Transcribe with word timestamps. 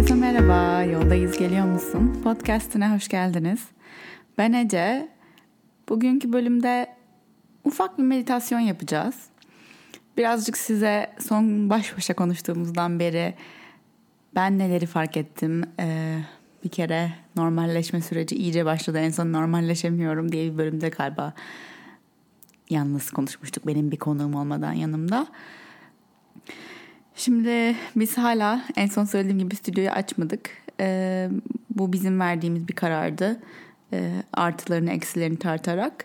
Herkese 0.00 0.20
merhaba, 0.20 0.82
yoldayız 0.82 1.38
geliyor 1.38 1.66
musun? 1.66 2.20
Podcast'ine 2.24 2.94
hoş 2.94 3.08
geldiniz. 3.08 3.60
Ben 4.38 4.52
Ece. 4.52 5.08
Bugünkü 5.88 6.32
bölümde 6.32 6.96
ufak 7.64 7.98
bir 7.98 8.02
meditasyon 8.02 8.60
yapacağız. 8.60 9.14
Birazcık 10.16 10.58
size 10.58 11.12
son 11.18 11.70
baş 11.70 11.96
başa 11.96 12.14
konuştuğumuzdan 12.14 13.00
beri 13.00 13.34
ben 14.34 14.58
neleri 14.58 14.86
fark 14.86 15.16
ettim. 15.16 15.64
Ee, 15.80 16.18
bir 16.64 16.68
kere 16.68 17.12
normalleşme 17.36 18.00
süreci 18.00 18.36
iyice 18.36 18.64
başladı. 18.64 18.98
En 18.98 19.10
son 19.10 19.32
normalleşemiyorum 19.32 20.32
diye 20.32 20.52
bir 20.52 20.58
bölümde 20.58 20.88
galiba 20.88 21.32
yalnız 22.70 23.10
konuşmuştuk 23.10 23.66
benim 23.66 23.90
bir 23.90 23.98
konuğum 23.98 24.34
olmadan 24.34 24.72
yanımda. 24.72 25.26
Şimdi 27.20 27.76
biz 27.96 28.18
hala 28.18 28.64
en 28.76 28.86
son 28.86 29.04
söylediğim 29.04 29.38
gibi 29.38 29.56
stüdyoyu 29.56 29.90
açmadık. 29.90 30.50
Ee, 30.80 31.28
bu 31.70 31.92
bizim 31.92 32.20
verdiğimiz 32.20 32.68
bir 32.68 32.72
karardı. 32.72 33.40
Ee, 33.92 34.12
artılarını 34.32 34.90
eksilerini 34.90 35.38
tartarak. 35.38 36.04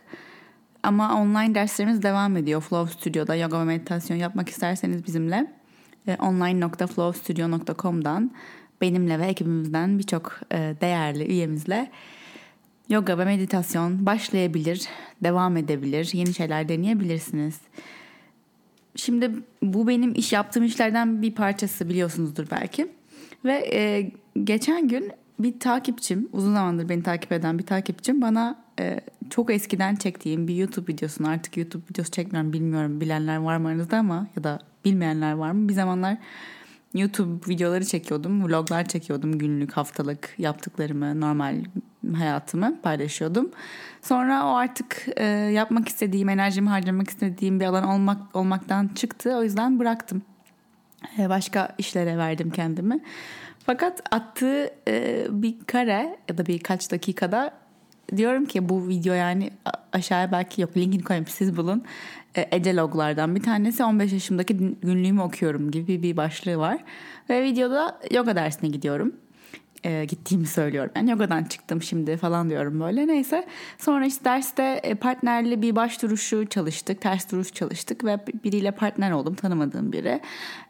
Ama 0.84 1.22
online 1.22 1.56
derslerimiz 1.56 2.04
devam 2.04 2.38
ediyor. 2.38 2.62
Flow 2.62 3.00
Studio'da 3.00 3.36
yoga 3.36 3.60
ve 3.60 3.64
meditasyon 3.64 4.18
yapmak 4.18 4.50
isterseniz 4.50 5.06
bizimle 5.06 5.54
e, 6.08 6.16
online.flowstudio.com'dan 6.16 8.32
benimle 8.82 9.20
ve 9.20 9.26
ekibimizden 9.26 10.00
birçok 10.00 10.40
e, 10.52 10.76
değerli 10.82 11.28
üyemizle 11.28 11.92
yoga 12.90 13.18
ve 13.18 13.26
meditasyon 13.26 14.06
başlayabilir, 14.06 14.88
devam 15.24 15.58
edebilir, 15.58 16.10
yeni 16.14 16.34
şeyler 16.34 16.70
deneyebilirsiniz. 16.70 17.60
Şimdi 18.96 19.32
bu 19.62 19.88
benim 19.88 20.14
iş 20.16 20.34
yaptığım 20.34 20.64
işlerden 20.64 21.22
bir 21.22 21.36
parçası 21.36 21.90
biliyorsunuzdur 21.90 22.48
belki. 22.52 22.88
Ve 23.46 23.70
e, 23.74 24.12
geçen 24.44 24.88
gün 24.88 25.12
bir 25.40 25.60
takipçim, 25.60 26.30
uzun 26.34 26.54
zamandır 26.54 26.90
beni 26.90 27.04
takip 27.04 27.32
eden 27.32 27.60
bir 27.60 27.66
takipçim 27.66 28.22
bana 28.22 28.66
e, 28.80 29.02
çok 29.30 29.52
eskiden 29.52 29.96
çektiğim 29.96 30.48
bir 30.48 30.56
YouTube 30.56 30.94
videosunu 30.94 31.28
artık 31.28 31.58
YouTube 31.58 31.84
videosu 31.90 32.12
çekmiyorum 32.12 32.54
bilmiyorum 32.54 33.02
bilenler 33.02 33.38
var 33.38 33.58
mı 33.58 33.68
aranızda 33.68 33.98
ama 33.98 34.28
ya 34.36 34.44
da 34.44 34.60
bilmeyenler 34.86 35.34
var 35.34 35.52
mı? 35.52 35.70
Bir 35.70 35.74
zamanlar 35.74 36.18
YouTube 36.94 37.50
videoları 37.50 37.86
çekiyordum, 37.86 38.48
vloglar 38.48 38.86
çekiyordum 38.86 39.38
günlük, 39.38 39.72
haftalık 39.72 40.36
yaptıklarımı, 40.38 41.22
normal 41.22 41.64
hayatımı 42.14 42.82
paylaşıyordum. 42.82 43.52
Sonra 44.02 44.46
o 44.46 44.56
artık 44.56 45.08
e, 45.18 45.26
yapmak 45.26 45.88
istediğim, 45.88 46.30
enerjimi 46.30 46.70
harcamak 46.70 47.10
istediğim 47.10 47.60
bir 47.60 47.66
alan 47.66 47.84
olmak 47.84 48.36
olmaktan 48.36 48.88
çıktı. 48.88 49.36
O 49.38 49.44
yüzden 49.44 49.80
bıraktım. 49.80 50.22
E, 51.20 51.30
başka 51.30 51.76
işlere 51.78 52.18
verdim 52.18 52.50
kendimi. 52.50 53.00
Fakat 53.66 54.02
attığı 54.12 54.70
e, 54.88 55.26
bir 55.30 55.56
kare 55.68 56.18
ya 56.30 56.38
da 56.38 56.46
birkaç 56.46 56.92
dakikada 56.92 57.52
diyorum 58.18 58.46
ki 58.46 58.70
bu 58.70 58.88
video 58.88 59.14
yani 59.14 59.50
aşağıya 59.94 60.32
belki 60.32 60.62
yok 60.62 60.78
linkini 60.78 61.04
koyayım 61.04 61.28
siz 61.28 61.58
bulun. 61.58 61.84
E, 62.36 62.48
Ece 62.52 62.74
bir 63.36 63.44
tanesi 63.44 63.84
15 63.84 64.14
yaşımdaki 64.14 64.58
günlüğümü 64.58 65.22
okuyorum 65.22 65.72
gibi 65.72 66.04
bir 66.04 66.18
başlığı 66.18 66.58
var. 66.58 66.84
Ve 67.30 67.44
videoda 67.44 68.00
yoga 68.12 68.36
dersine 68.36 68.70
gidiyorum 68.70 69.14
e, 69.86 70.06
gittiğimi 70.06 70.48
söylüyorum. 70.48 70.92
Ben 70.96 71.08
yogadan 71.08 71.44
çıktım 71.44 71.82
şimdi 71.82 72.18
falan 72.18 72.50
diyorum 72.50 72.80
böyle. 72.80 73.08
Neyse 73.08 73.48
sonra 73.78 74.06
işte 74.06 74.26
derste 74.26 74.80
e, 74.84 74.96
partnerli 74.96 75.62
bir 75.62 75.76
baş 75.76 76.02
duruşu 76.02 76.46
çalıştık. 76.50 77.02
Ters 77.02 77.32
duruş 77.32 77.54
çalıştık 77.54 78.04
ve 78.04 78.20
biriyle 78.44 78.72
partner 78.72 79.12
oldum 79.12 79.36
tanımadığım 79.36 79.92
biri. 79.92 80.22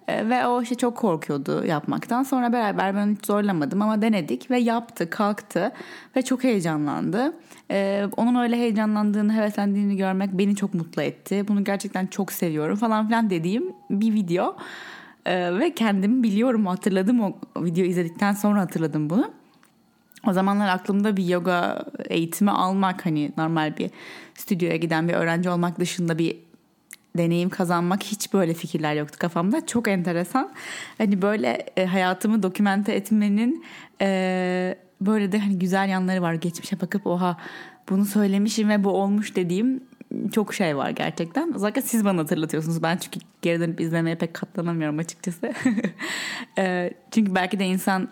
E, 0.08 0.30
ve 0.30 0.48
o 0.48 0.62
işte 0.62 0.76
çok 0.76 0.98
korkuyordu 0.98 1.66
yapmaktan. 1.66 2.24
Sonra 2.24 2.54
beraber 2.54 2.96
ben 2.96 3.16
hiç 3.16 3.26
zorlamadım 3.26 3.82
ama 3.82 4.02
denedik 4.02 4.52
ve 4.52 4.60
yaptı, 4.60 5.10
kalktı 5.10 5.72
ve 6.16 6.22
çok 6.22 6.44
heyecanlandı. 6.44 7.34
E, 7.72 8.06
onun 8.18 8.36
öyle 8.36 8.58
heyecanlandığını, 8.58 9.34
heveslendiğini 9.34 9.98
görmek 9.98 10.34
beni 10.34 10.56
çok 10.56 10.74
mutlu 10.74 11.02
etti. 11.02 11.46
Bunu 11.48 11.64
gerçekten 11.64 12.08
çok 12.08 12.32
seviyorum 12.32 12.76
falan 12.76 13.08
filan 13.08 13.30
dediğim 13.30 13.74
bir 13.90 14.14
video. 14.14 14.56
Ee, 15.26 15.60
ve 15.60 15.74
kendimi 15.74 16.24
biliyorum 16.24 16.66
hatırladım 16.66 17.20
o 17.20 17.34
video 17.58 17.86
izledikten 17.86 18.34
sonra 18.34 18.62
hatırladım 18.62 19.10
bunu. 19.10 19.32
O 20.28 20.34
zamanlar 20.34 20.68
aklımda 20.68 21.18
bir 21.18 21.26
yoga 21.26 21.86
eğitimi 22.10 22.52
almak 22.52 23.06
hani 23.06 23.32
normal 23.38 23.78
bir 23.78 23.90
stüdyoya 24.34 24.76
giden 24.76 25.08
bir 25.08 25.14
öğrenci 25.14 25.50
olmak 25.50 25.80
dışında 25.80 26.18
bir 26.18 26.38
deneyim 27.18 27.50
kazanmak 27.50 28.04
hiç 28.04 28.34
böyle 28.34 28.54
fikirler 28.54 28.96
yoktu 28.96 29.20
kafamda. 29.20 29.66
Çok 29.66 29.88
enteresan. 29.88 30.52
Hani 30.98 31.22
böyle 31.22 31.66
e, 31.78 31.86
hayatımı 31.86 32.44
dokümente 32.44 32.94
etmenin 32.94 33.66
e, 34.02 34.78
böyle 35.02 35.32
de 35.32 35.40
hani 35.40 35.60
güzel 35.60 35.90
yanları 35.90 36.22
var. 36.22 36.34
Geçmişe 36.34 36.82
bakıp 36.82 37.08
oha 37.08 37.38
bunu 37.90 38.06
söylemişim 38.06 38.70
ve 38.70 38.84
bu 38.84 38.90
olmuş 38.90 39.36
dediğim 39.36 39.84
çok 40.34 40.54
şey 40.54 40.78
var 40.78 40.90
gerçekten. 40.90 41.54
Özellikle 41.56 41.82
siz 41.82 42.06
bana 42.06 42.22
hatırlatıyorsunuz. 42.22 42.84
Ben 42.84 42.98
çünkü 42.98 43.20
geri 43.42 43.60
dönüp 43.60 43.82
izlemeye 43.82 44.16
pek 44.16 44.34
katlanamıyorum 44.34 45.00
açıkçası. 45.00 45.54
e, 46.58 46.94
çünkü 47.12 47.36
belki 47.36 47.60
de 47.60 47.66
insan 47.66 48.10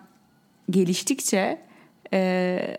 geliştikçe 0.69 1.61
e, 2.13 2.77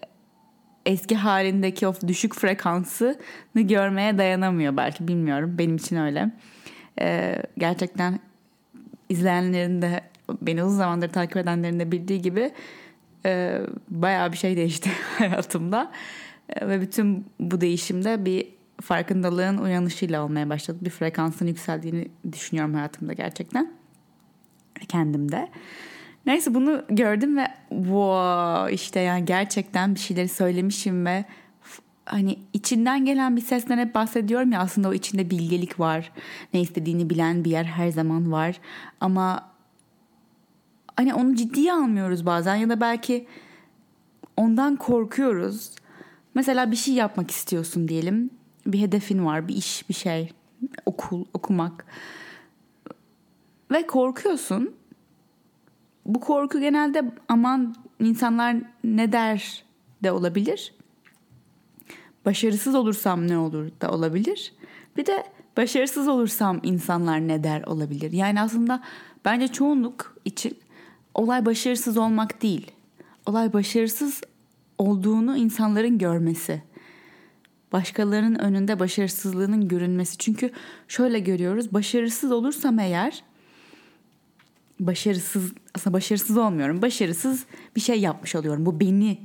eski 0.87 1.17
halindeki 1.17 1.87
o 1.87 1.95
düşük 2.09 2.35
frekansını 2.35 3.17
görmeye 3.55 4.19
dayanamıyor 4.19 4.77
belki 4.77 5.09
bilmiyorum. 5.09 5.55
Benim 5.59 5.77
için 5.77 5.97
öyle. 5.97 6.31
E, 7.01 7.37
gerçekten 7.59 8.21
izleyenlerin 9.09 9.83
de 9.83 10.01
beni 10.43 10.65
uzun 10.65 10.77
zamandır 10.77 11.09
takip 11.09 11.37
edenlerin 11.37 11.81
de 11.81 11.93
bildiği 11.93 12.23
gibi 12.23 12.53
e, 13.27 13.61
bayağı 13.89 14.33
bir 14.33 14.37
şey 14.37 14.57
değişti 14.57 14.91
hayatımda. 15.19 15.93
E, 16.49 16.69
ve 16.69 16.81
bütün 16.81 17.27
bu 17.41 17.61
değişimde 17.61 18.25
bir 18.25 18.49
farkındalığın 18.81 19.59
uyanışıyla 19.59 20.25
olmaya 20.25 20.51
başladı. 20.51 20.79
Bir 20.81 20.91
frekansın 20.91 21.47
yükseldiğini 21.47 22.09
düşünüyorum 22.33 22.75
hayatımda 22.75 23.13
gerçekten. 23.13 23.73
Kendimde. 24.89 25.49
Neyse 26.27 26.55
bunu 26.55 26.85
gördüm 26.89 27.37
ve 27.37 27.47
wow 27.69 28.75
işte 28.75 29.01
yani 29.01 29.25
gerçekten 29.25 29.95
bir 29.95 30.01
şeyleri 30.01 30.29
söylemişim 30.29 31.07
ve 31.07 31.25
hani 32.07 32.39
içinden 32.53 33.05
gelen 33.05 33.37
bir 33.37 33.41
sesten 33.41 33.79
hep 33.79 33.95
bahsediyorum 33.95 34.53
ya 34.53 34.61
aslında 34.61 34.89
o 34.89 34.95
içinde 34.95 35.31
bilgelik 35.31 35.81
var. 35.81 36.13
Ne 36.55 36.61
istediğini 36.61 37.11
bilen 37.11 37.45
bir 37.45 37.51
yer 37.51 37.65
her 37.65 37.89
zaman 37.89 38.33
var. 38.33 38.61
Ama 39.01 39.51
hani 40.97 41.15
onu 41.15 41.35
ciddiye 41.35 41.73
almıyoruz 41.73 42.27
bazen 42.27 42.55
ya 42.55 42.69
da 42.69 42.81
belki 42.81 43.27
ondan 44.37 44.77
korkuyoruz. 44.77 45.71
Mesela 46.35 46.71
bir 46.71 46.77
şey 46.77 46.95
yapmak 46.95 47.31
istiyorsun 47.31 47.89
diyelim 47.89 48.31
bir 48.67 48.81
hedefin 48.81 49.27
var, 49.27 49.49
bir 49.49 49.57
iş, 49.57 49.89
bir 49.89 49.95
şey, 49.95 50.33
okul, 50.87 51.25
okumak 51.35 51.87
ve 53.71 53.87
korkuyorsun. 53.87 54.75
Bu 56.07 56.21
korku 56.21 56.61
genelde 56.61 57.13
aman 57.29 57.75
insanlar 58.01 58.57
ne 58.85 59.13
der 59.13 59.65
de 60.03 60.13
olabilir. 60.13 60.75
Başarısız 62.25 62.75
olursam 62.75 63.29
ne 63.29 63.39
olur 63.39 63.71
da 63.81 63.91
olabilir. 63.91 64.53
Bir 64.97 65.07
de 65.07 65.25
başarısız 65.57 66.09
olursam 66.09 66.61
insanlar 66.63 67.29
ne 67.29 67.45
der 67.45 67.63
olabilir. 67.63 68.13
Yani 68.13 68.41
aslında 68.41 68.83
bence 69.25 69.49
çoğunluk 69.49 70.17
için 70.25 70.59
olay 71.15 71.47
başarısız 71.47 71.97
olmak 71.97 72.43
değil. 72.43 72.71
Olay 73.27 73.53
başarısız 73.53 74.21
olduğunu 74.79 75.37
insanların 75.37 75.99
görmesi 75.99 76.63
başkalarının 77.75 78.39
önünde 78.39 78.79
başarısızlığının 78.81 79.69
görünmesi. 79.69 80.19
Çünkü 80.19 80.51
şöyle 80.89 81.19
görüyoruz. 81.19 81.73
Başarısız 81.73 82.33
olursam 82.33 82.79
eğer 82.79 83.23
başarısız 84.81 85.53
aslında 85.75 85.97
başarısız 85.97 86.37
olmuyorum. 86.37 86.83
Başarısız 86.83 87.45
bir 87.77 87.81
şey 87.81 88.01
yapmış 88.01 88.35
oluyorum. 88.35 88.67
Bu 88.67 88.81
beni 88.81 89.19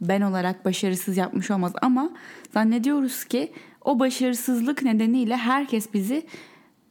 ben 0.00 0.20
olarak 0.20 0.64
başarısız 0.64 1.16
yapmış 1.16 1.50
olmaz 1.50 1.72
ama 1.82 2.10
zannediyoruz 2.54 3.24
ki 3.24 3.52
o 3.84 3.98
başarısızlık 3.98 4.82
nedeniyle 4.82 5.36
herkes 5.36 5.94
bizi 5.94 6.26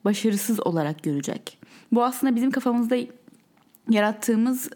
başarısız 0.05 0.59
olarak 0.59 1.03
görecek. 1.03 1.57
Bu 1.91 2.03
aslında 2.03 2.35
bizim 2.35 2.51
kafamızda 2.51 2.97
yarattığımız 3.89 4.69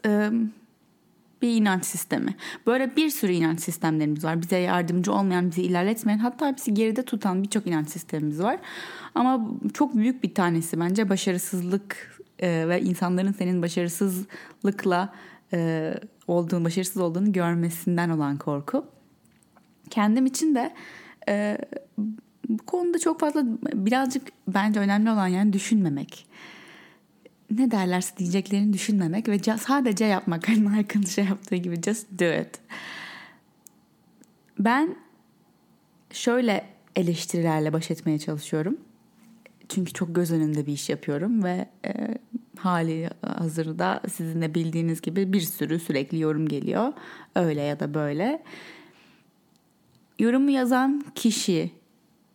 bir 1.41 1.61
inanç 1.61 1.85
sistemi. 1.85 2.35
Böyle 2.67 2.95
bir 2.95 3.09
sürü 3.09 3.31
inanç 3.31 3.59
sistemlerimiz 3.59 4.23
var. 4.23 4.41
Bize 4.41 4.57
yardımcı 4.57 5.13
olmayan, 5.13 5.51
bizi 5.51 5.61
ilerletmeyen 5.61 6.19
hatta 6.19 6.55
bizi 6.57 6.73
geride 6.73 7.03
tutan 7.03 7.43
birçok 7.43 7.67
inanç 7.67 7.89
sistemimiz 7.89 8.43
var. 8.43 8.59
Ama 9.15 9.47
çok 9.73 9.95
büyük 9.95 10.23
bir 10.23 10.33
tanesi 10.33 10.79
bence 10.79 11.09
başarısızlık 11.09 12.17
e, 12.39 12.67
ve 12.67 12.81
insanların 12.81 13.31
senin 13.31 13.61
başarısızlıkla 13.61 15.13
e, 15.53 15.93
olduğun, 16.27 16.65
başarısız 16.65 17.01
olduğunu 17.01 17.31
görmesinden 17.31 18.09
olan 18.09 18.37
korku. 18.37 18.85
Kendim 19.89 20.25
için 20.25 20.55
de 20.55 20.73
e, 21.29 21.57
bu 22.49 22.65
konuda 22.65 22.99
çok 22.99 23.19
fazla 23.19 23.43
birazcık 23.73 24.23
bence 24.47 24.79
önemli 24.79 25.11
olan 25.11 25.27
yani 25.27 25.53
düşünmemek. 25.53 26.27
Ne 27.51 27.71
derlerse 27.71 28.17
diyeceklerini 28.17 28.73
düşünmemek 28.73 29.29
ve 29.29 29.39
sadece 29.57 30.05
yapmak. 30.05 30.49
Hani 30.49 30.61
Mark'ın 30.61 31.01
şey 31.01 31.25
yaptığı 31.25 31.55
gibi 31.55 31.81
just 31.81 32.07
do 32.19 32.41
it. 32.41 32.59
Ben 34.59 34.95
şöyle 36.11 36.65
eleştirilerle 36.95 37.73
baş 37.73 37.91
etmeye 37.91 38.19
çalışıyorum. 38.19 38.77
Çünkü 39.69 39.93
çok 39.93 40.15
göz 40.15 40.31
önünde 40.31 40.65
bir 40.65 40.73
iş 40.73 40.89
yapıyorum 40.89 41.43
ve 41.43 41.69
e, 41.85 42.17
hali 42.57 43.09
hazırda 43.21 44.01
sizin 44.13 44.41
de 44.41 44.55
bildiğiniz 44.55 45.01
gibi 45.01 45.33
bir 45.33 45.41
sürü 45.41 45.79
sürekli 45.79 46.19
yorum 46.19 46.47
geliyor. 46.47 46.93
Öyle 47.35 47.61
ya 47.61 47.79
da 47.79 47.93
böyle. 47.93 48.43
Yorumu 50.19 50.51
yazan 50.51 51.05
kişi 51.15 51.71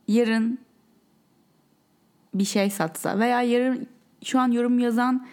yarın 0.09 0.59
bir 2.35 2.45
şey 2.45 2.71
satsa 2.71 3.19
veya 3.19 3.43
yarın 3.43 3.89
şu 4.25 4.41
an 4.41 4.51
yorum 4.53 4.79
yazan 4.79 5.27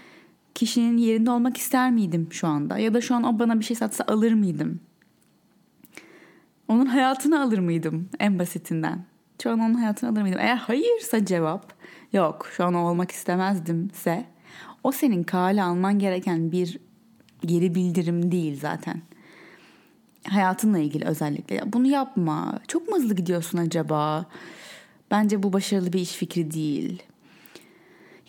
kişinin 0.56 0.97
yerinde 0.97 1.31
olmak 1.31 1.57
ister 1.57 1.91
miydim 1.91 2.27
şu 2.31 2.47
anda? 2.47 2.77
Ya 2.77 2.94
da 2.94 3.01
şu 3.01 3.15
an 3.15 3.24
o 3.24 3.39
bana 3.39 3.59
bir 3.59 3.65
şey 3.65 3.75
satsa 3.75 4.03
alır 4.07 4.33
mıydım? 4.33 4.80
Onun 6.68 6.86
hayatını 6.86 7.41
alır 7.41 7.59
mıydım 7.59 8.09
en 8.19 8.39
basitinden? 8.39 9.06
Şu 9.44 9.51
an 9.51 9.59
onun 9.59 9.74
hayatını 9.74 10.09
alır 10.09 10.21
mıydım? 10.21 10.39
Eğer 10.39 10.56
hayırsa 10.56 11.25
cevap 11.25 11.74
yok 12.13 12.47
şu 12.57 12.63
an 12.63 12.74
o 12.74 12.89
olmak 12.89 13.12
istemezdim,se 13.12 14.25
o 14.83 14.92
senin 14.92 15.24
kale 15.24 15.63
alman 15.63 16.00
gereken 16.00 16.51
bir 16.51 16.80
geri 17.42 17.75
bildirim 17.75 18.31
değil 18.31 18.59
zaten. 18.59 19.01
Hayatınla 20.30 20.80
ilgili 20.80 21.06
özellikle. 21.06 21.74
Bunu 21.74 21.88
yapma. 21.88 22.59
Çok 22.68 22.89
mu 22.89 22.95
hızlı 22.95 23.15
gidiyorsun 23.15 23.57
acaba? 23.57 24.25
Bence 25.12 25.44
bu 25.44 25.53
başarılı 25.53 25.94
bir 25.94 26.00
iş 26.00 26.12
fikri 26.12 26.51
değil. 26.51 27.03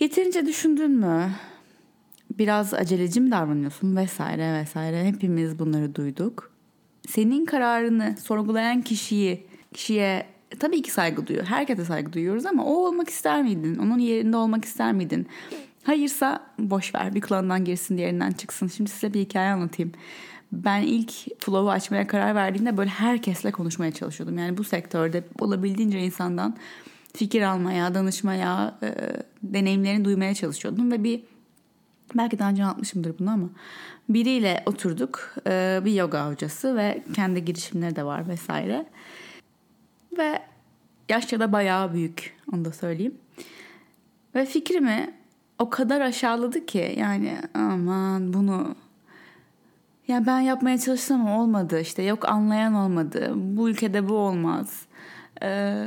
Yeterince 0.00 0.46
düşündün 0.46 0.90
mü? 0.90 1.30
Biraz 2.38 2.74
aceleci 2.74 3.20
mi 3.20 3.30
davranıyorsun 3.30 3.96
vesaire 3.96 4.60
vesaire. 4.60 5.04
Hepimiz 5.04 5.58
bunları 5.58 5.94
duyduk. 5.94 6.52
Senin 7.08 7.44
kararını 7.44 8.14
sorgulayan 8.22 8.82
kişiyi, 8.82 9.46
kişiye 9.74 10.26
tabii 10.60 10.82
ki 10.82 10.90
saygı 10.90 11.26
duyuyor. 11.26 11.46
Herkese 11.46 11.84
saygı 11.84 12.12
duyuyoruz 12.12 12.46
ama 12.46 12.64
o 12.64 12.72
olmak 12.72 13.08
ister 13.08 13.42
miydin? 13.42 13.76
Onun 13.76 13.98
yerinde 13.98 14.36
olmak 14.36 14.64
ister 14.64 14.92
miydin? 14.92 15.26
Hayırsa 15.82 16.46
boş 16.58 16.94
ver 16.94 17.14
bir 17.14 17.20
kulağından 17.20 17.64
girsin 17.64 17.98
diğerinden 17.98 18.30
çıksın. 18.30 18.66
Şimdi 18.66 18.90
size 18.90 19.14
bir 19.14 19.20
hikaye 19.20 19.50
anlatayım. 19.50 19.92
Ben 20.52 20.82
ilk 20.82 21.10
flow'u 21.38 21.70
açmaya 21.70 22.06
karar 22.06 22.34
verdiğimde 22.34 22.76
böyle 22.76 22.90
herkesle 22.90 23.50
konuşmaya 23.50 23.92
çalışıyordum. 23.92 24.38
Yani 24.38 24.58
bu 24.58 24.64
sektörde 24.64 25.24
olabildiğince 25.40 26.00
insandan 26.00 26.56
fikir 27.14 27.42
almaya, 27.42 27.94
danışmaya, 27.94 28.78
e, 28.82 28.94
deneyimlerini 29.42 30.04
duymaya 30.04 30.34
çalışıyordum. 30.34 30.92
Ve 30.92 31.04
bir 31.04 31.22
belki 32.14 32.38
daha 32.38 32.50
önce 32.50 32.64
anlatmışımdır 32.64 33.18
bunu 33.18 33.30
ama 33.30 33.48
biriyle 34.08 34.62
oturduk. 34.66 35.34
E, 35.46 35.80
bir 35.84 35.92
yoga 35.92 36.30
hocası 36.30 36.76
ve 36.76 37.02
kendi 37.14 37.44
girişimleri 37.44 37.96
de 37.96 38.04
var 38.04 38.28
vesaire. 38.28 38.86
Ve 40.18 40.42
yaşça 41.08 41.40
da 41.40 41.52
bayağı 41.52 41.92
büyük 41.92 42.36
onu 42.52 42.64
da 42.64 42.72
söyleyeyim. 42.72 43.14
Ve 44.34 44.46
fikrimi 44.46 45.14
o 45.58 45.70
kadar 45.70 46.00
aşağıladı 46.00 46.66
ki 46.66 46.94
yani 46.98 47.38
aman 47.54 48.32
bunu 48.32 48.74
ya 50.08 50.26
ben 50.26 50.40
yapmaya 50.40 50.78
çalıştım 50.78 51.20
ama 51.20 51.42
olmadı 51.42 51.80
işte 51.80 52.02
yok 52.02 52.28
anlayan 52.28 52.74
olmadı 52.74 53.32
bu 53.34 53.70
ülkede 53.70 54.08
bu 54.08 54.14
olmaz 54.14 54.86
ee, 55.42 55.86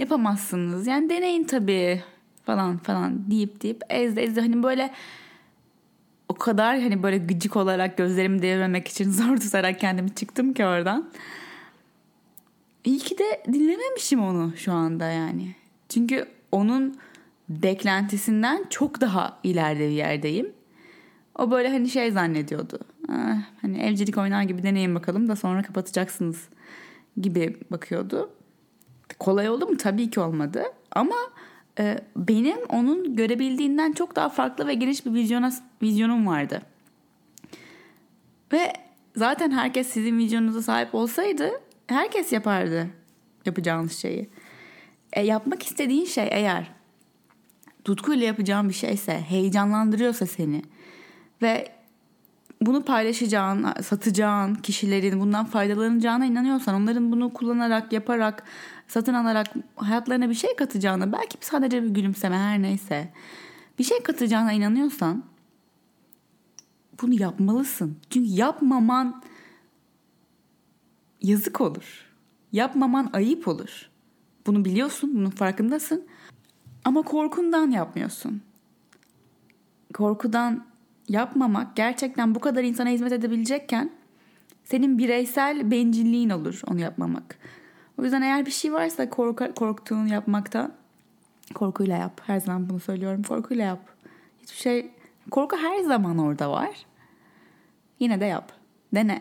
yapamazsınız 0.00 0.86
yani 0.86 1.10
deneyin 1.10 1.44
tabii 1.44 2.02
falan 2.44 2.78
falan 2.78 3.30
deyip 3.30 3.62
deyip 3.62 3.82
ezdi 3.90 4.20
ezdi 4.20 4.40
hani 4.40 4.62
böyle 4.62 4.90
o 6.28 6.34
kadar 6.34 6.80
hani 6.80 7.02
böyle 7.02 7.18
gıcık 7.18 7.56
olarak 7.56 7.96
gözlerimi 7.96 8.42
devirmemek 8.42 8.88
için 8.88 9.10
zor 9.10 9.36
tutarak 9.36 9.80
kendimi 9.80 10.14
çıktım 10.14 10.52
ki 10.52 10.66
oradan. 10.66 11.10
İyi 12.84 12.98
ki 12.98 13.18
de 13.18 13.42
dinlememişim 13.52 14.22
onu 14.22 14.52
şu 14.56 14.72
anda 14.72 15.08
yani. 15.08 15.54
Çünkü 15.88 16.24
onun 16.52 16.96
beklentisinden 17.48 18.64
çok 18.70 19.00
daha 19.00 19.38
ileride 19.44 19.88
bir 19.88 19.94
yerdeyim. 19.94 20.52
O 21.38 21.50
böyle 21.50 21.68
hani 21.68 21.88
şey 21.88 22.10
zannediyordu. 22.10 22.78
Ah, 23.08 23.42
hani 23.62 23.78
evcilik 23.78 24.18
oynar 24.18 24.42
gibi 24.42 24.62
deneyin 24.62 24.94
bakalım 24.94 25.28
da 25.28 25.36
sonra 25.36 25.62
kapatacaksınız 25.62 26.48
gibi 27.20 27.56
bakıyordu. 27.70 28.30
Kolay 29.20 29.48
oldu 29.50 29.66
mu? 29.66 29.76
Tabii 29.76 30.10
ki 30.10 30.20
olmadı. 30.20 30.64
Ama 30.92 31.16
e, 31.78 31.98
benim 32.16 32.58
onun 32.68 33.16
görebildiğinden 33.16 33.92
çok 33.92 34.16
daha 34.16 34.28
farklı 34.28 34.66
ve 34.66 34.74
geniş 34.74 35.06
bir 35.06 35.14
vizyona, 35.14 35.52
vizyonum 35.82 36.26
vardı. 36.26 36.62
Ve 38.52 38.72
zaten 39.16 39.50
herkes 39.50 39.86
sizin 39.86 40.18
vizyonunuza 40.18 40.62
sahip 40.62 40.94
olsaydı 40.94 41.50
herkes 41.86 42.32
yapardı 42.32 42.86
yapacağınız 43.46 43.98
şeyi. 43.98 44.28
E, 45.12 45.22
yapmak 45.22 45.62
istediğin 45.62 46.04
şey 46.04 46.28
eğer 46.30 46.70
tutkuyla 47.84 48.26
yapacağın 48.26 48.68
bir 48.68 48.74
şeyse, 48.74 49.20
heyecanlandırıyorsa 49.28 50.26
seni 50.26 50.62
ve 51.42 51.79
bunu 52.60 52.84
paylaşacağın, 52.84 53.66
satacağın 53.82 54.54
kişilerin 54.54 55.20
bundan 55.20 55.44
faydalanacağına 55.44 56.26
inanıyorsan, 56.26 56.74
onların 56.74 57.12
bunu 57.12 57.32
kullanarak, 57.32 57.92
yaparak, 57.92 58.44
satın 58.88 59.14
alarak 59.14 59.46
hayatlarına 59.76 60.28
bir 60.28 60.34
şey 60.34 60.56
katacağına, 60.56 61.12
belki 61.12 61.38
sadece 61.40 61.82
bir 61.82 61.88
gülümseme 61.88 62.36
her 62.36 62.62
neyse, 62.62 63.12
bir 63.78 63.84
şey 63.84 64.02
katacağına 64.02 64.52
inanıyorsan 64.52 65.24
bunu 67.02 67.14
yapmalısın. 67.14 67.96
Çünkü 68.10 68.28
yapmaman 68.28 69.22
yazık 71.22 71.60
olur. 71.60 72.06
Yapmaman 72.52 73.10
ayıp 73.12 73.48
olur. 73.48 73.90
Bunu 74.46 74.64
biliyorsun, 74.64 75.14
bunun 75.14 75.30
farkındasın. 75.30 76.06
Ama 76.84 77.02
korkundan 77.02 77.70
yapmıyorsun. 77.70 78.42
Korkudan 79.94 80.69
yapmamak 81.10 81.76
gerçekten 81.76 82.34
bu 82.34 82.40
kadar 82.40 82.64
insana 82.64 82.90
hizmet 82.90 83.12
edebilecekken 83.12 83.90
senin 84.64 84.98
bireysel 84.98 85.70
bencilliğin 85.70 86.30
olur 86.30 86.60
onu 86.66 86.80
yapmamak. 86.80 87.38
O 87.98 88.04
yüzden 88.04 88.22
eğer 88.22 88.46
bir 88.46 88.50
şey 88.50 88.72
varsa 88.72 89.10
korku, 89.10 89.54
korktuğun 89.54 90.06
yapmaktan 90.06 90.72
korkuyla 91.54 91.96
yap. 91.96 92.20
Her 92.26 92.40
zaman 92.40 92.68
bunu 92.68 92.80
söylüyorum. 92.80 93.22
Korkuyla 93.22 93.64
yap. 93.64 93.80
Hiçbir 94.42 94.56
şey 94.56 94.90
korku 95.30 95.56
her 95.56 95.80
zaman 95.80 96.18
orada 96.18 96.50
var. 96.50 96.86
Yine 98.00 98.20
de 98.20 98.24
yap. 98.24 98.52
Dene. 98.94 99.20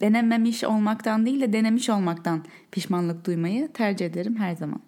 Denememiş 0.00 0.64
olmaktan 0.64 1.26
değil 1.26 1.40
de 1.40 1.52
denemiş 1.52 1.90
olmaktan 1.90 2.44
pişmanlık 2.70 3.26
duymayı 3.26 3.72
tercih 3.72 4.06
ederim 4.06 4.36
her 4.36 4.56
zaman. 4.56 4.80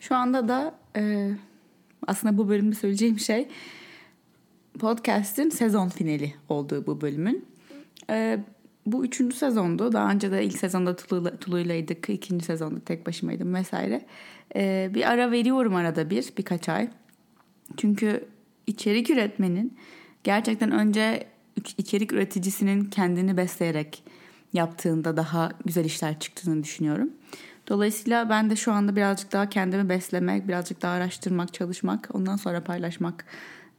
Şu 0.00 0.14
anda 0.14 0.48
da 0.48 0.74
e, 0.96 1.30
aslında 2.06 2.38
bu 2.38 2.48
bölümde 2.48 2.74
söyleyeceğim 2.74 3.18
şey 3.18 3.48
podcast'in 4.78 5.50
sezon 5.50 5.88
finali 5.88 6.34
olduğu 6.48 6.86
bu 6.86 7.00
bölümün. 7.00 7.44
E, 8.10 8.38
bu 8.86 9.04
üçüncü 9.04 9.36
sezondu. 9.36 9.92
Daha 9.92 10.10
önce 10.10 10.32
de 10.32 10.44
ilk 10.44 10.58
sezonda 10.58 10.96
Tulu, 10.96 11.38
Tulu'ylaydık. 11.38 12.08
ikinci 12.08 12.44
sezonda 12.44 12.80
tek 12.80 13.06
başımaydım 13.06 13.54
vesaire. 13.54 14.06
E, 14.56 14.90
bir 14.94 15.10
ara 15.10 15.30
veriyorum 15.30 15.74
arada 15.74 16.10
bir 16.10 16.32
birkaç 16.38 16.68
ay. 16.68 16.88
Çünkü 17.76 18.24
içerik 18.66 19.10
üretmenin 19.10 19.76
gerçekten 20.24 20.70
önce 20.70 21.26
içerik 21.78 22.12
üreticisinin 22.12 22.84
kendini 22.84 23.36
besleyerek 23.36 24.02
yaptığında 24.52 25.16
daha 25.16 25.52
güzel 25.64 25.84
işler 25.84 26.18
çıktığını 26.18 26.64
düşünüyorum. 26.64 27.10
Dolayısıyla 27.68 28.30
ben 28.30 28.50
de 28.50 28.56
şu 28.56 28.72
anda 28.72 28.96
birazcık 28.96 29.32
daha 29.32 29.48
kendimi 29.48 29.88
beslemek, 29.88 30.48
birazcık 30.48 30.82
daha 30.82 30.92
araştırmak, 30.92 31.54
çalışmak, 31.54 32.08
ondan 32.12 32.36
sonra 32.36 32.64
paylaşmak 32.64 33.24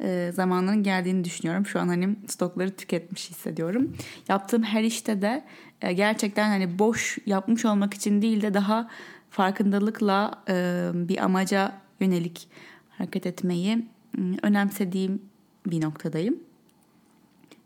e, 0.01 0.31
zamanının 0.33 0.83
geldiğini 0.83 1.23
düşünüyorum. 1.23 1.65
Şu 1.65 1.79
an 1.79 1.87
hani 1.87 2.15
stokları 2.27 2.75
tüketmiş 2.75 3.29
hissediyorum. 3.29 3.93
Yaptığım 4.29 4.63
her 4.63 4.83
işte 4.83 5.21
de 5.21 5.43
e, 5.81 5.93
gerçekten 5.93 6.49
hani 6.49 6.79
boş 6.79 7.17
yapmış 7.25 7.65
olmak 7.65 7.93
için 7.93 8.21
değil 8.21 8.41
de 8.41 8.53
daha 8.53 8.89
farkındalıkla 9.29 10.43
e, 10.49 10.89
bir 10.93 11.23
amaca 11.23 11.81
yönelik 11.99 12.47
hareket 12.89 13.25
etmeyi 13.25 13.85
önemsediğim 14.41 15.21
bir 15.65 15.81
noktadayım. 15.81 16.39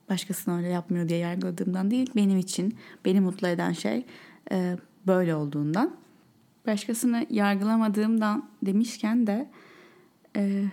Başkasına 0.10 0.58
öyle 0.58 0.68
yapmıyor 0.68 1.10
diye 1.10 1.20
yargıladığımdan 1.20 1.92
değil, 1.92 2.10
benim 2.16 2.38
için 2.38 2.78
beni 3.06 3.20
mutlu 3.20 3.48
eden 3.48 3.74
şey 3.74 4.06
böyle 5.08 5.36
olduğundan 5.36 5.96
başkasını 6.68 7.26
yargılamadığımdan 7.30 8.50
demişken 8.64 9.28
de 9.28 9.50
e, 10.36 10.64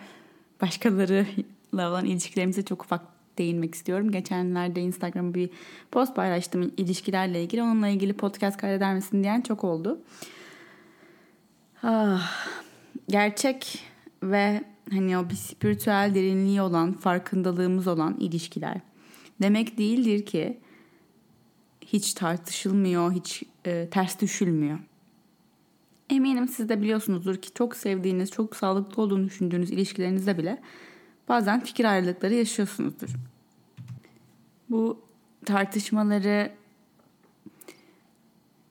başkalarıyla 0.62 1.90
olan 1.90 2.04
ilişkilerimize 2.04 2.64
çok 2.64 2.84
ufak 2.84 3.02
değinmek 3.38 3.74
istiyorum. 3.74 4.10
Geçenlerde 4.10 4.80
Instagram'a 4.80 5.34
bir 5.34 5.50
post 5.90 6.16
paylaştım 6.16 6.72
ilişkilerle 6.76 7.42
ilgili. 7.42 7.62
Onunla 7.62 7.88
ilgili 7.88 8.12
podcast 8.12 8.56
kaydeder 8.56 8.94
misin 8.94 9.22
diyen 9.22 9.40
çok 9.40 9.64
oldu. 9.64 10.00
Ah, 11.82 12.48
gerçek 13.08 13.84
ve 14.22 14.64
hani 14.90 15.18
o 15.18 15.30
bir 15.30 15.34
spiritüel 15.34 16.12
derinliği 16.14 16.62
olan, 16.62 16.92
farkındalığımız 16.92 17.86
olan 17.86 18.16
ilişkiler 18.20 18.80
demek 19.42 19.78
değildir 19.78 20.26
ki 20.26 20.58
hiç 21.80 22.14
tartışılmıyor, 22.14 23.12
hiç 23.12 23.42
e, 23.66 23.88
ters 23.90 24.20
düşülmüyor. 24.20 24.78
Eminim 26.10 26.48
siz 26.48 26.68
de 26.68 26.82
biliyorsunuzdur 26.82 27.36
ki 27.36 27.54
çok 27.54 27.76
sevdiğiniz, 27.76 28.30
çok 28.30 28.56
sağlıklı 28.56 29.02
olduğunu 29.02 29.24
düşündüğünüz 29.24 29.70
ilişkilerinizde 29.70 30.38
bile 30.38 30.62
bazen 31.28 31.64
fikir 31.64 31.84
ayrılıkları 31.84 32.34
yaşıyorsunuzdur. 32.34 33.08
Bu 34.70 35.00
tartışmaları 35.44 36.52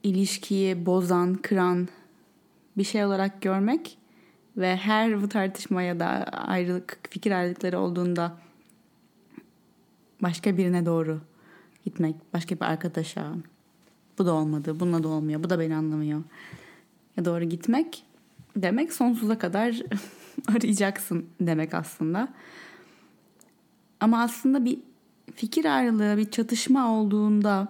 ilişkiyi 0.04 0.86
bozan, 0.86 1.34
kıran 1.34 1.88
bir 2.78 2.84
şey 2.84 3.06
olarak 3.06 3.42
görmek 3.42 3.98
ve 4.58 4.76
her 4.76 5.22
bu 5.24 5.30
tartışmaya 5.30 6.00
da 6.00 6.08
ayrılık, 6.32 7.00
fikir 7.10 7.32
ayrılıkları 7.32 7.80
olduğunda 7.80 8.38
başka 10.22 10.58
birine 10.58 10.86
doğru 10.86 11.22
gitmek, 11.86 12.16
başka 12.34 12.56
bir 12.56 12.62
arkadaşa 12.62 13.34
bu 14.18 14.26
da 14.26 14.34
olmadı, 14.34 14.80
bununla 14.80 15.04
da 15.04 15.08
olmuyor, 15.08 15.44
bu 15.44 15.50
da 15.50 15.60
beni 15.60 15.76
anlamıyor 15.76 16.22
doğru 17.24 17.44
gitmek 17.44 18.06
demek 18.56 18.94
sonsuza 18.94 19.38
kadar 19.38 19.82
arayacaksın 20.48 21.30
demek 21.42 21.74
aslında. 21.74 22.34
Ama 24.00 24.22
aslında 24.22 24.66
bir 24.66 24.80
fikir 25.36 25.66
ayrılığı, 25.66 26.18
bir 26.18 26.32
çatışma 26.32 26.92
olduğunda 26.92 27.68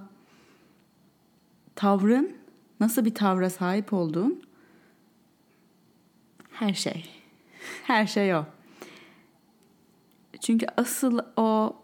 tavrın 1.75 2.35
nasıl 2.79 3.05
bir 3.05 3.15
tavra 3.15 3.49
sahip 3.49 3.93
olduğun 3.93 4.41
her 6.51 6.73
şey. 6.73 7.09
Her 7.83 8.07
şey 8.07 8.35
o. 8.35 8.45
Çünkü 10.41 10.65
asıl 10.77 11.19
o 11.37 11.75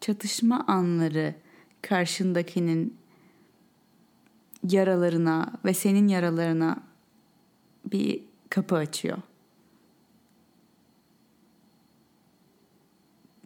çatışma 0.00 0.64
anları 0.66 1.34
karşındakinin 1.82 2.96
yaralarına 4.68 5.52
ve 5.64 5.74
senin 5.74 6.08
yaralarına 6.08 6.82
bir 7.92 8.24
kapı 8.50 8.76
açıyor. 8.76 9.18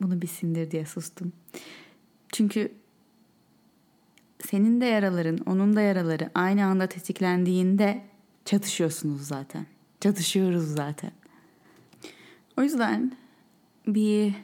Bunu 0.00 0.22
bir 0.22 0.26
sindir 0.26 0.70
diye 0.70 0.87
sustum. 0.87 1.32
Çünkü 2.32 2.72
senin 4.46 4.80
de 4.80 4.84
yaraların, 4.84 5.38
onun 5.46 5.76
da 5.76 5.80
yaraları 5.80 6.30
aynı 6.34 6.64
anda 6.64 6.87
tetiklendiğinde 6.87 8.04
çatışıyorsunuz 8.44 9.22
zaten. 9.22 9.66
Çatışıyoruz 10.00 10.75
zaten. 10.75 11.12
O 12.56 12.62
yüzden 12.62 13.16
bir 13.87 14.34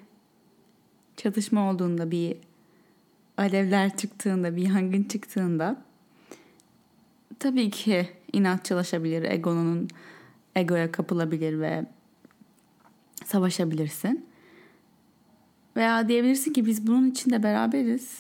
çatışma 1.17 1.71
olduğunda, 1.71 2.11
bir 2.11 2.37
alevler 3.37 3.97
çıktığında, 3.97 4.57
bir 4.57 4.69
yangın 4.69 5.03
çıktığında 5.03 5.85
tabii 7.39 7.71
ki 7.71 8.09
inatçılaşabilir, 8.33 9.23
egonun 9.23 9.89
egoya 10.57 10.93
kapılabilir 10.93 11.61
ve 11.61 11.87
savaşabilirsin. 13.25 14.27
Veya 15.77 16.09
diyebilirsin 16.09 16.53
ki 16.53 16.67
biz 16.67 16.87
bunun 16.87 17.11
içinde 17.11 17.43
beraberiz. 17.43 18.19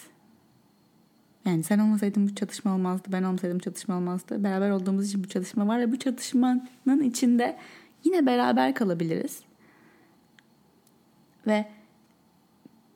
Yani 1.44 1.62
sen 1.62 1.78
olmasaydın 1.78 2.28
bu 2.28 2.34
çatışma 2.34 2.74
olmazdı, 2.74 3.08
ben 3.12 3.22
olmasaydım 3.22 3.58
çatışma 3.58 3.96
olmazdı. 3.96 4.44
Beraber 4.44 4.70
olduğumuz 4.70 5.08
için 5.08 5.24
bu 5.24 5.28
çatışma 5.28 5.68
var 5.68 5.80
ve 5.80 5.92
bu 5.92 5.98
çatışmanın 5.98 7.02
içinde 7.02 7.58
yine 8.04 8.26
beraber 8.26 8.74
kalabiliriz. 8.74 9.40
Ve 11.46 11.66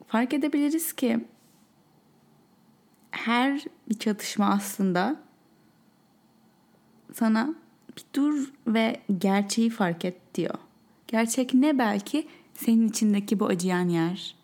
fark 0.07 0.33
edebiliriz 0.33 0.93
ki 0.93 1.25
her 3.11 3.65
bir 3.89 3.99
çatışma 3.99 4.49
aslında 4.49 5.28
sana 7.13 7.55
bir 7.97 8.03
dur 8.15 8.51
ve 8.67 9.01
gerçeği 9.17 9.69
fark 9.69 10.05
et 10.05 10.35
diyor. 10.35 10.55
Gerçek 11.07 11.53
ne 11.53 11.79
belki? 11.79 12.27
Senin 12.53 12.87
içindeki 12.87 13.39
bu 13.39 13.45
acıyan 13.45 13.89
yer. 13.89 14.35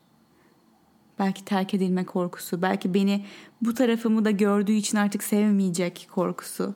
Belki 1.19 1.45
terk 1.45 1.73
edilme 1.73 2.05
korkusu, 2.05 2.61
belki 2.61 2.93
beni 2.93 3.25
bu 3.61 3.73
tarafımı 3.73 4.25
da 4.25 4.31
gördüğü 4.31 4.73
için 4.73 4.97
artık 4.97 5.23
sevmeyecek 5.23 6.07
korkusu. 6.11 6.75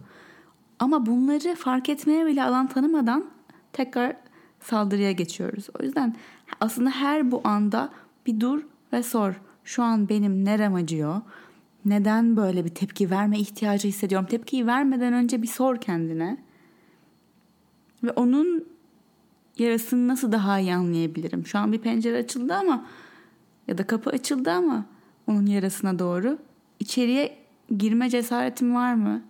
Ama 0.79 1.05
bunları 1.05 1.55
fark 1.55 1.89
etmeye 1.89 2.25
bile 2.25 2.43
alan 2.43 2.67
tanımadan 2.67 3.25
tekrar 3.73 4.15
saldırıya 4.61 5.11
geçiyoruz. 5.11 5.67
O 5.79 5.83
yüzden 5.83 6.15
aslında 6.59 6.89
her 6.89 7.31
bu 7.31 7.41
anda 7.43 7.89
bir 8.25 8.39
dur 8.39 8.61
ve 8.93 9.03
sor. 9.03 9.41
Şu 9.63 9.83
an 9.83 10.09
benim 10.09 10.45
nerem 10.45 10.75
acıyor? 10.75 11.21
Neden 11.85 12.37
böyle 12.37 12.65
bir 12.65 12.69
tepki 12.69 13.11
verme 13.11 13.39
ihtiyacı 13.39 13.87
hissediyorum? 13.87 14.27
Tepkiyi 14.27 14.67
vermeden 14.67 15.13
önce 15.13 15.41
bir 15.41 15.47
sor 15.47 15.77
kendine. 15.77 16.37
Ve 18.03 18.11
onun 18.11 18.67
yarasını 19.57 20.07
nasıl 20.07 20.31
daha 20.31 20.59
iyi 20.59 20.75
anlayabilirim? 20.75 21.45
Şu 21.45 21.59
an 21.59 21.71
bir 21.71 21.79
pencere 21.79 22.17
açıldı 22.17 22.53
ama 22.55 22.85
ya 23.67 23.77
da 23.77 23.87
kapı 23.87 24.09
açıldı 24.09 24.51
ama 24.51 24.85
onun 25.27 25.45
yarasına 25.45 25.99
doğru 25.99 26.37
içeriye 26.79 27.37
girme 27.77 28.09
cesaretim 28.09 28.75
var 28.75 28.93
mı? 28.93 29.23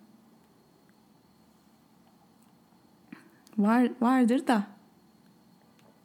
Var 3.57 3.91
vardır 4.01 4.47
da 4.47 4.67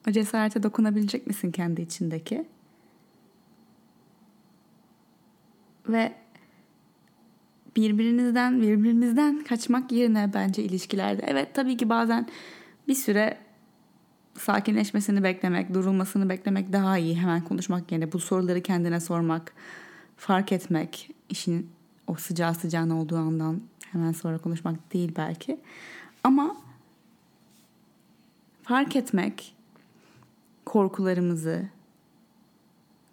o 0.09 0.11
cesarete 0.11 0.63
dokunabilecek 0.63 1.27
misin 1.27 1.51
kendi 1.51 1.83
içindeki? 1.83 2.45
Ve 5.89 6.24
birbirinizden 7.77 8.63
birbirimizden 8.63 9.45
kaçmak 9.45 9.93
yerine 9.93 10.31
bence 10.35 10.63
ilişkilerde 10.63 11.23
evet 11.27 11.55
tabii 11.55 11.77
ki 11.77 11.89
bazen 11.89 12.29
bir 12.89 12.95
süre 12.95 13.39
sakinleşmesini 14.39 15.23
beklemek, 15.23 15.75
durulmasını 15.75 16.29
beklemek 16.29 16.73
daha 16.73 16.99
iyi. 16.99 17.17
Hemen 17.17 17.45
konuşmak 17.45 17.93
yerine 17.93 18.13
bu 18.13 18.19
soruları 18.19 18.63
kendine 18.63 19.01
sormak, 19.01 19.53
fark 20.17 20.53
etmek, 20.53 21.11
işin 21.29 21.71
o 22.07 22.15
sıcağı 22.15 22.55
sıcağın 22.55 22.91
olduğu 22.91 23.17
andan 23.17 23.61
hemen 23.93 24.13
sonra 24.13 24.39
konuşmak 24.39 24.93
değil 24.93 25.13
belki. 25.17 25.61
Ama 26.25 26.57
fark 28.63 28.97
etmek 28.97 29.55
korkularımızı, 30.65 31.69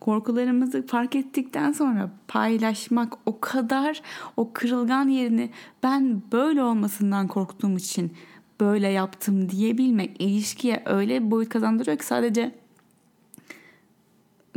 korkularımızı 0.01 0.85
fark 0.85 1.15
ettikten 1.15 1.71
sonra 1.71 2.11
paylaşmak 2.27 3.13
o 3.25 3.39
kadar 3.39 4.01
o 4.37 4.53
kırılgan 4.53 5.07
yerini 5.07 5.49
ben 5.83 6.21
böyle 6.31 6.63
olmasından 6.63 7.27
korktuğum 7.27 7.77
için 7.77 8.13
böyle 8.59 8.87
yaptım 8.87 9.49
diyebilmek 9.49 10.21
ilişkiye 10.21 10.83
öyle 10.85 11.31
boyut 11.31 11.49
kazandırıyor 11.49 11.97
ki 11.97 12.05
sadece 12.05 12.55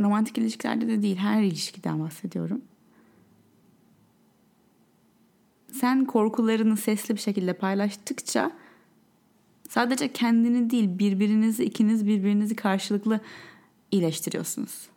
romantik 0.01 0.37
ilişkilerde 0.37 0.87
de 0.87 1.01
değil 1.01 1.17
her 1.17 1.43
ilişkiden 1.43 1.99
bahsediyorum. 1.99 2.61
Sen 5.71 6.05
korkularını 6.05 6.77
sesli 6.77 7.15
bir 7.15 7.21
şekilde 7.21 7.53
paylaştıkça 7.53 8.51
sadece 9.69 10.13
kendini 10.13 10.69
değil 10.69 10.99
birbirinizi 10.99 11.63
ikiniz 11.63 12.07
birbirinizi 12.07 12.55
karşılıklı 12.55 13.19
iyileştiriyorsunuz. 13.91 14.94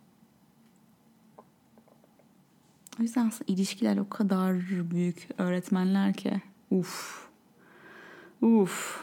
O 2.99 3.01
yüzden 3.01 3.27
aslında 3.27 3.53
ilişkiler 3.53 3.97
o 3.97 4.09
kadar 4.09 4.55
büyük 4.91 5.27
öğretmenler 5.37 6.13
ki. 6.13 6.41
Uf. 6.71 7.27
Uf. 8.41 9.01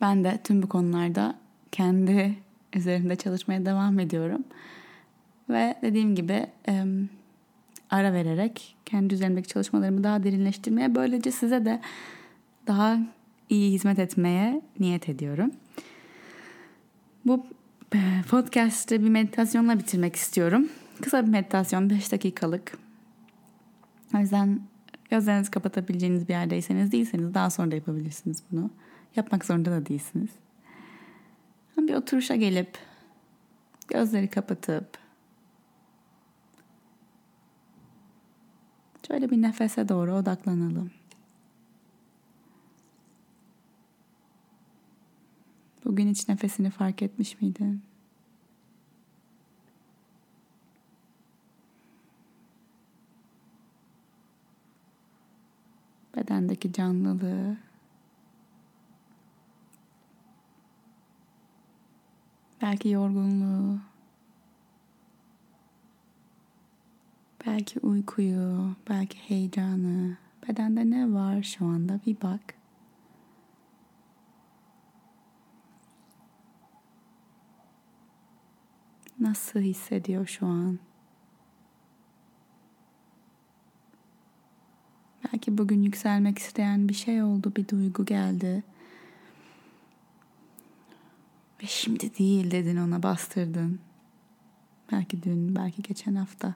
Ben 0.00 0.24
de 0.24 0.40
tüm 0.44 0.62
bu 0.62 0.68
konularda 0.68 1.38
kendi 1.72 2.34
üzerinde 2.74 3.16
çalışmaya 3.16 3.66
devam 3.66 3.98
ediyorum. 3.98 4.44
Ve 5.50 5.76
dediğim 5.82 6.14
gibi 6.14 6.46
ara 7.90 8.12
vererek 8.12 8.76
kendi 8.84 9.14
üzerimdeki 9.14 9.48
çalışmalarımı 9.48 10.04
daha 10.04 10.22
derinleştirmeye 10.22 10.94
böylece 10.94 11.30
size 11.30 11.64
de 11.64 11.80
daha 12.66 12.98
iyi 13.48 13.72
hizmet 13.72 13.98
etmeye 13.98 14.62
niyet 14.80 15.08
ediyorum. 15.08 15.50
Bu 17.26 17.46
podcast'ı 18.30 19.02
bir 19.02 19.08
meditasyonla 19.08 19.78
bitirmek 19.78 20.16
istiyorum. 20.16 20.68
Kısa 21.02 21.26
bir 21.26 21.30
meditasyon 21.30 21.90
5 21.90 22.12
dakikalık. 22.12 22.78
O 24.14 24.18
yüzden 24.18 24.60
gözlerinizi 25.10 25.50
kapatabileceğiniz 25.50 26.28
bir 26.28 26.32
yerdeyseniz 26.32 26.92
değilseniz 26.92 27.34
daha 27.34 27.50
sonra 27.50 27.70
da 27.70 27.74
yapabilirsiniz 27.74 28.42
bunu. 28.52 28.70
Yapmak 29.16 29.44
zorunda 29.44 29.70
da 29.70 29.86
değilsiniz. 29.86 30.30
Bir 31.78 31.94
oturuşa 31.94 32.36
gelip 32.36 32.78
gözleri 33.88 34.30
kapatıp 34.30 34.98
şöyle 39.06 39.30
bir 39.30 39.42
nefese 39.42 39.88
doğru 39.88 40.14
odaklanalım. 40.14 40.90
Bugün 45.84 46.08
hiç 46.08 46.28
nefesini 46.28 46.70
fark 46.70 47.02
etmiş 47.02 47.40
miydin? 47.40 47.87
Bedendeki 56.18 56.72
canlılığı, 56.72 57.56
belki 62.62 62.88
yorgunluğu, 62.88 63.78
belki 67.46 67.80
uykuyu, 67.80 68.76
belki 68.88 69.18
heyecanı, 69.18 70.16
bedende 70.48 70.90
ne 70.90 71.12
var 71.12 71.42
şu 71.42 71.66
anda 71.66 72.00
bir 72.06 72.16
bak. 72.22 72.54
Nasıl 79.20 79.60
hissediyor 79.60 80.26
şu 80.26 80.46
an? 80.46 80.78
Belki 85.32 85.58
bugün 85.58 85.82
yükselmek 85.82 86.38
isteyen 86.38 86.88
bir 86.88 86.94
şey 86.94 87.22
oldu, 87.22 87.52
bir 87.56 87.68
duygu 87.68 88.04
geldi. 88.04 88.64
Ve 91.62 91.66
şimdi 91.66 92.18
değil 92.18 92.50
dedin 92.50 92.76
ona 92.76 93.02
bastırdın. 93.02 93.80
Belki 94.92 95.22
dün, 95.22 95.56
belki 95.56 95.82
geçen 95.82 96.14
hafta. 96.14 96.54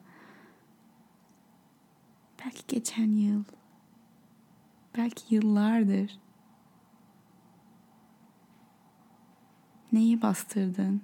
Belki 2.44 2.62
geçen 2.68 3.12
yıl. 3.12 3.44
Belki 4.96 5.34
yıllardır. 5.34 6.18
Neyi 9.92 10.22
bastırdın? 10.22 11.02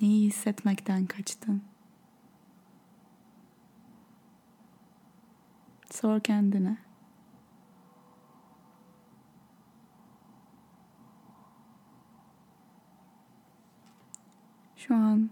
Neyi 0.00 0.26
hissetmekten 0.26 1.06
kaçtın? 1.06 1.62
Sor 5.94 6.20
kendine. 6.20 6.76
Şu 14.76 14.94
an 14.94 15.30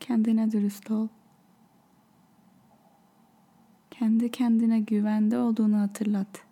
kendine 0.00 0.52
dürüst 0.52 0.90
ol. 0.90 1.08
Kendi 3.90 4.30
kendine 4.30 4.80
güvende 4.80 5.38
olduğunu 5.38 5.80
hatırlat. 5.80 6.44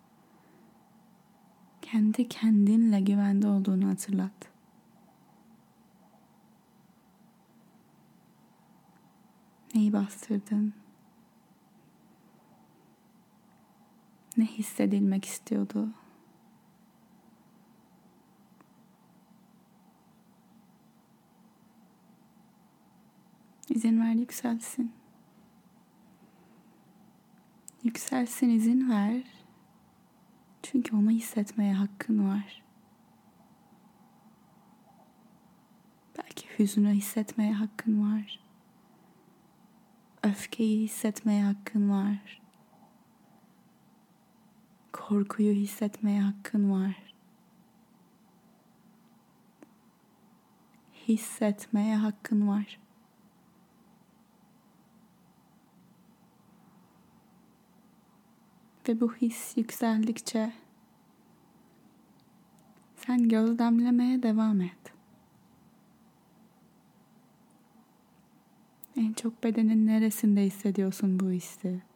Kendi 1.81 2.29
kendinle 2.29 3.01
güvende 3.01 3.47
olduğunu 3.47 3.89
hatırlat. 3.89 4.51
Neyi 9.75 9.93
bastırdın? 9.93 10.73
Ne 14.41 14.47
hissedilmek 14.47 15.25
istiyordu? 15.25 15.89
İzin 23.69 24.01
ver 24.01 24.13
yükselsin. 24.13 24.93
Yükselsin 27.83 28.49
izin 28.49 28.89
ver. 28.89 29.23
Çünkü 30.63 30.95
onu 30.95 31.09
hissetmeye 31.09 31.73
hakkın 31.73 32.29
var. 32.29 32.63
Belki 36.17 36.47
hüznü 36.59 36.89
hissetmeye 36.89 37.53
hakkın 37.53 38.13
var. 38.13 38.39
Öfkeyi 40.23 40.83
hissetmeye 40.83 41.43
hakkın 41.43 41.89
var. 41.89 42.40
Korkuyu 44.93 45.53
hissetmeye 45.53 46.21
hakkın 46.21 46.71
var. 46.71 47.13
Hissetmeye 51.07 51.95
hakkın 51.95 52.47
var. 52.47 52.79
Ve 58.87 59.01
bu 59.01 59.13
his 59.13 59.57
yükseldikçe 59.57 60.53
sen 62.95 63.29
gözlemlemeye 63.29 64.23
devam 64.23 64.61
et. 64.61 64.93
En 68.97 69.13
çok 69.13 69.43
bedenin 69.43 69.87
neresinde 69.87 70.45
hissediyorsun 70.45 71.19
bu 71.19 71.29
hissi? 71.29 71.90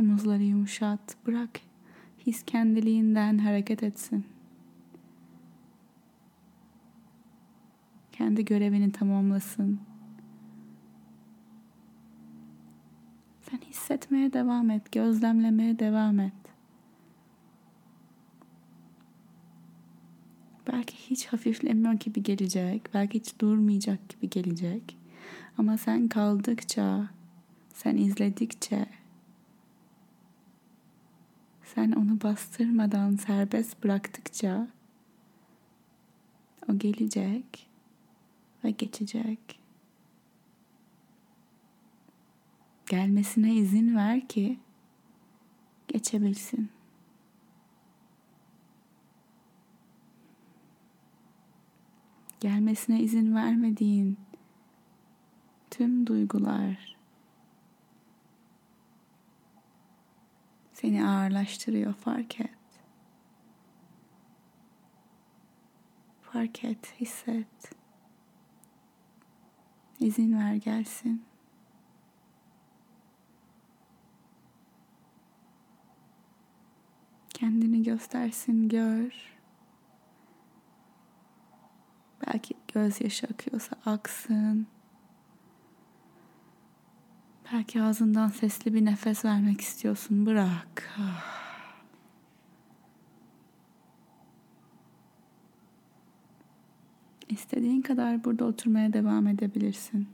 Omuzları 0.00 0.42
yumuşat, 0.42 1.16
bırak 1.26 1.50
his 2.26 2.42
kendiliğinden 2.42 3.38
hareket 3.38 3.82
etsin. 3.82 4.24
Kendi 8.12 8.44
görevini 8.44 8.92
tamamlasın. 8.92 9.80
Sen 13.42 13.58
hissetmeye 13.58 14.32
devam 14.32 14.70
et, 14.70 14.92
gözlemlemeye 14.92 15.78
devam 15.78 16.20
et. 16.20 16.32
Belki 20.72 20.96
hiç 20.96 21.26
hafiflemiyor 21.26 21.92
gibi 21.92 22.22
gelecek, 22.22 22.94
belki 22.94 23.18
hiç 23.18 23.38
durmayacak 23.38 24.08
gibi 24.08 24.30
gelecek. 24.30 24.96
Ama 25.58 25.76
sen 25.76 26.08
kaldıkça, 26.08 27.10
sen 27.74 27.96
izledikçe, 27.96 28.86
sen 31.74 31.92
onu 31.92 32.22
bastırmadan 32.22 33.16
serbest 33.16 33.84
bıraktıkça 33.84 34.68
o 36.68 36.78
gelecek 36.78 37.68
ve 38.64 38.70
geçecek. 38.70 39.60
Gelmesine 42.88 43.54
izin 43.54 43.96
ver 43.96 44.28
ki 44.28 44.58
geçebilsin. 45.88 46.70
Gelmesine 52.40 53.02
izin 53.02 53.34
vermediğin 53.34 54.18
tüm 55.70 56.06
duygular 56.06 56.99
seni 60.80 61.06
ağırlaştırıyor 61.06 61.94
fark 61.94 62.40
et. 62.40 62.50
Fark 66.22 66.64
et, 66.64 67.00
hisset. 67.00 67.72
İzin 70.00 70.38
ver 70.38 70.54
gelsin. 70.54 71.24
Kendini 77.28 77.82
göstersin, 77.82 78.68
gör. 78.68 79.36
Belki 82.26 82.54
gözyaşı 82.74 83.26
akıyorsa 83.26 83.76
aksın. 83.86 84.66
Belki 87.52 87.82
ağzından 87.82 88.28
sesli 88.28 88.74
bir 88.74 88.84
nefes 88.84 89.24
vermek 89.24 89.60
istiyorsun. 89.60 90.26
Bırak. 90.26 90.98
İstediğin 97.28 97.82
kadar 97.82 98.24
burada 98.24 98.44
oturmaya 98.44 98.92
devam 98.92 99.26
edebilirsin. 99.26 100.08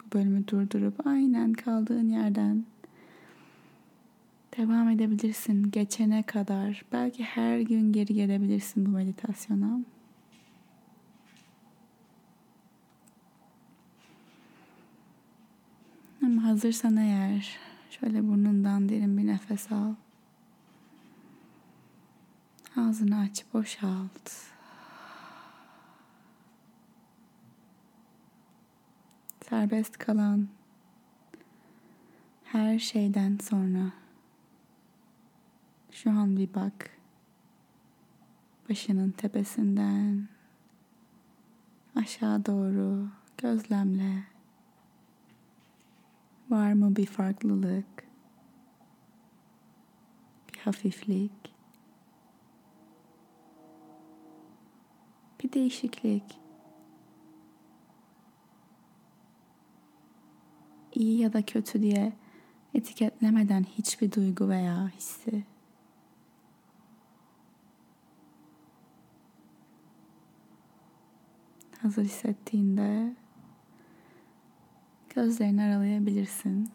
Bu 0.00 0.18
bölümü 0.18 0.48
durdurup 0.48 1.06
aynen 1.06 1.52
kaldığın 1.52 2.08
yerden 2.08 2.64
devam 4.56 4.88
edebilirsin 4.88 5.70
geçene 5.70 6.22
kadar. 6.22 6.84
Belki 6.92 7.24
her 7.24 7.60
gün 7.60 7.92
geri 7.92 8.14
gelebilirsin 8.14 8.86
bu 8.86 8.90
meditasyona. 8.90 9.80
Ama 16.26 16.44
hazırsan 16.44 16.96
eğer 16.96 17.58
şöyle 17.90 18.28
burnundan 18.28 18.88
derin 18.88 19.18
bir 19.18 19.26
nefes 19.26 19.72
al. 19.72 19.94
Ağzını 22.76 23.18
aç, 23.18 23.44
boşalt. 23.54 24.30
Serbest 29.48 29.98
kalan 29.98 30.48
her 32.44 32.78
şeyden 32.78 33.38
sonra 33.42 33.92
şu 35.90 36.10
an 36.10 36.36
bir 36.36 36.54
bak. 36.54 36.90
Başının 38.70 39.10
tepesinden 39.10 40.28
aşağı 41.96 42.46
doğru 42.46 43.08
gözlemle. 43.38 44.35
Var 46.50 46.72
mı 46.72 46.96
bir 46.96 47.06
farklılık? 47.06 48.08
Bir 50.54 50.58
hafiflik? 50.58 51.54
Bir 55.42 55.52
değişiklik? 55.52 56.40
İyi 60.94 61.18
ya 61.18 61.32
da 61.32 61.42
kötü 61.42 61.82
diye 61.82 62.12
etiketlemeden 62.74 63.64
hiçbir 63.64 64.12
duygu 64.12 64.48
veya 64.48 64.88
hissi. 64.88 65.44
Hazır 71.82 72.04
hissettiğinde 72.04 73.16
gözlerini 75.16 75.62
aralayabilirsin. 75.62 76.70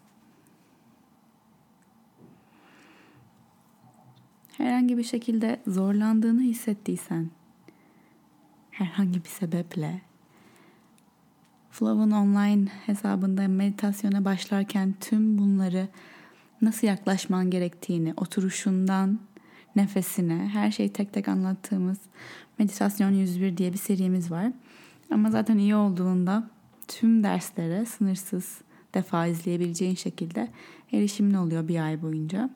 Herhangi 4.56 4.98
bir 4.98 5.04
şekilde 5.04 5.60
zorlandığını 5.66 6.42
hissettiysen, 6.42 7.30
herhangi 8.70 9.24
bir 9.24 9.28
sebeple 9.28 10.00
Flow'un 11.70 12.10
online 12.10 12.68
hesabında 12.86 13.48
meditasyona 13.48 14.24
başlarken 14.24 14.94
tüm 15.00 15.38
bunları 15.38 15.88
nasıl 16.62 16.86
yaklaşman 16.86 17.50
gerektiğini, 17.50 18.14
oturuşundan 18.16 19.20
nefesine, 19.76 20.48
her 20.52 20.70
şeyi 20.70 20.92
tek 20.92 21.12
tek 21.12 21.28
anlattığımız 21.28 21.98
Meditasyon 22.58 23.10
101 23.10 23.56
diye 23.56 23.72
bir 23.72 23.78
serimiz 23.78 24.30
var. 24.30 24.52
Ama 25.10 25.30
zaten 25.30 25.58
iyi 25.58 25.74
olduğunda 25.74 26.50
tüm 27.00 27.22
derslere 27.22 27.86
sınırsız 27.86 28.60
defa 28.94 29.26
izleyebileceğin 29.26 29.94
şekilde 29.94 30.48
erişimli 30.92 31.38
oluyor 31.38 31.68
bir 31.68 31.84
ay 31.84 32.02
boyunca. 32.02 32.50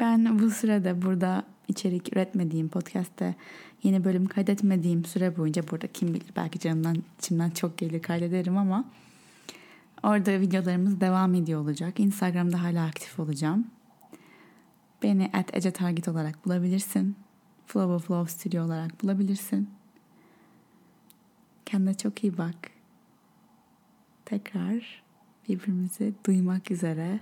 Ben 0.00 0.38
bu 0.38 0.50
sırada 0.50 1.02
burada 1.02 1.44
içerik 1.68 2.12
üretmediğim 2.12 2.68
podcast'te 2.68 3.34
yeni 3.82 4.04
bölüm 4.04 4.26
kaydetmediğim 4.26 5.04
süre 5.04 5.36
boyunca 5.36 5.62
burada 5.70 5.86
kim 5.86 6.08
bilir 6.08 6.32
belki 6.36 6.58
canımdan 6.58 6.96
içimden 7.18 7.50
çok 7.50 7.78
gelir 7.78 8.02
kaydederim 8.02 8.56
ama 8.56 8.84
orada 10.02 10.40
videolarımız 10.40 11.00
devam 11.00 11.34
ediyor 11.34 11.60
olacak. 11.60 12.00
Instagram'da 12.00 12.62
hala 12.62 12.84
aktif 12.86 13.20
olacağım. 13.20 13.66
Beni 15.02 15.30
at 15.32 15.56
Ece 15.56 15.70
Target 15.70 16.08
olarak 16.08 16.46
bulabilirsin. 16.46 17.16
Flow 17.66 17.94
of 17.94 18.06
Flow 18.06 18.32
Studio 18.32 18.64
olarak 18.64 19.02
bulabilirsin. 19.02 19.68
Kendine 21.72 21.94
çok 21.94 22.24
iyi 22.24 22.38
bak. 22.38 22.70
Tekrar 24.24 25.02
birbirimizi 25.48 26.14
duymak 26.26 26.70
üzere 26.70 27.20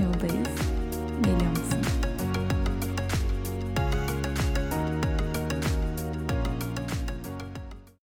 yoldayız. 0.00 0.67